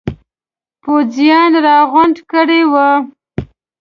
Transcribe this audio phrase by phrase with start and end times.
[0.83, 2.89] پوځیان را غونډ کړي وي.